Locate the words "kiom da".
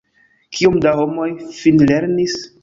0.59-0.93